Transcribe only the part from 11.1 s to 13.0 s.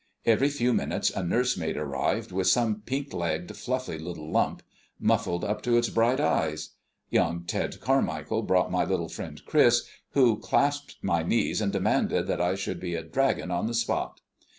knees and demanded that I should be